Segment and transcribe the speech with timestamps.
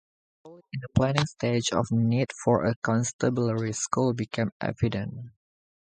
[0.47, 5.29] Early in the planning stage the need for a Constabulary School became evident.